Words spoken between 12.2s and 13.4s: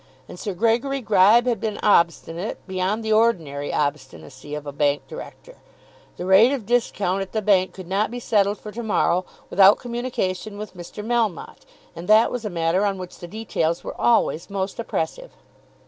was a matter on which the